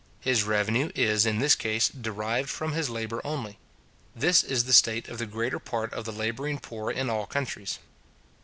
[0.21, 3.59] His revenue is, in this case, derived from his labour only.
[4.15, 7.77] This is the state of the greater part of the labouring poor in all countries.